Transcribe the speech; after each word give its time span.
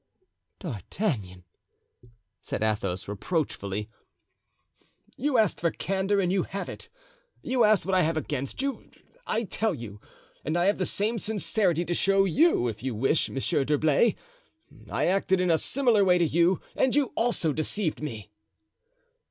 "D'Artagnan!" 0.59 1.43
said 2.41 2.63
Athos, 2.63 3.07
reproachfully. 3.07 3.87
"You 5.15 5.37
asked 5.37 5.61
for 5.61 5.69
candor 5.69 6.19
and 6.19 6.31
you 6.33 6.41
have 6.41 6.69
it. 6.69 6.89
You 7.43 7.63
ask 7.65 7.85
what 7.85 7.93
I 7.93 8.01
have 8.01 8.17
against 8.17 8.63
you; 8.63 8.89
I 9.27 9.43
tell 9.43 9.75
you. 9.75 10.01
And 10.43 10.57
I 10.57 10.65
have 10.65 10.79
the 10.79 10.87
same 10.87 11.19
sincerity 11.19 11.85
to 11.85 11.93
show 11.93 12.25
you, 12.25 12.67
if 12.67 12.81
you 12.81 12.95
wish, 12.95 13.29
Monsieur 13.29 13.63
d'Herblay; 13.63 14.15
I 14.89 15.05
acted 15.05 15.39
in 15.39 15.51
a 15.51 15.59
similar 15.59 16.03
way 16.03 16.17
to 16.17 16.25
you 16.25 16.59
and 16.75 16.95
you 16.95 17.11
also 17.15 17.53
deceived 17.53 18.01
me." 18.01 18.31